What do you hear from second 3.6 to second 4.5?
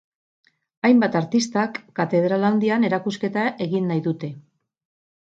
egin nahi dute.